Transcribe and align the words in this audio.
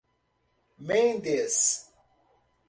Mendes 0.79 1.85